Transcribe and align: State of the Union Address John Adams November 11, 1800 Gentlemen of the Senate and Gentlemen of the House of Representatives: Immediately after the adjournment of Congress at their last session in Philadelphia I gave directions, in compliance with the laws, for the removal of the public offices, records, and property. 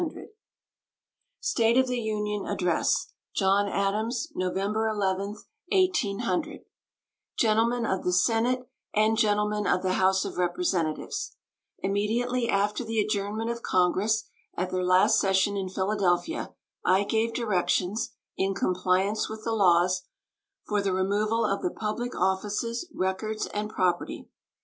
State 1.41 1.77
of 1.77 1.85
the 1.85 1.99
Union 1.99 2.43
Address 2.47 3.13
John 3.35 3.67
Adams 3.67 4.29
November 4.33 4.87
11, 4.87 5.35
1800 5.71 6.61
Gentlemen 7.37 7.85
of 7.85 8.03
the 8.03 8.11
Senate 8.11 8.67
and 8.95 9.15
Gentlemen 9.15 9.67
of 9.67 9.83
the 9.83 9.93
House 9.93 10.25
of 10.25 10.37
Representatives: 10.39 11.35
Immediately 11.83 12.49
after 12.49 12.83
the 12.83 12.99
adjournment 12.99 13.51
of 13.51 13.61
Congress 13.61 14.23
at 14.57 14.71
their 14.71 14.83
last 14.83 15.19
session 15.19 15.55
in 15.55 15.69
Philadelphia 15.69 16.51
I 16.83 17.03
gave 17.03 17.35
directions, 17.35 18.09
in 18.35 18.55
compliance 18.55 19.29
with 19.29 19.43
the 19.43 19.53
laws, 19.53 20.01
for 20.65 20.81
the 20.81 20.93
removal 20.95 21.45
of 21.45 21.61
the 21.61 21.69
public 21.69 22.15
offices, 22.15 22.89
records, 22.91 23.45
and 23.45 23.69
property. 23.69 24.29